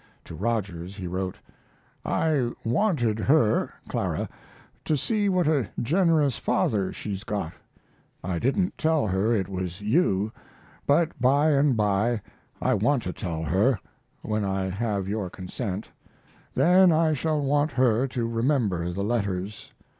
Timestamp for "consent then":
15.29-16.91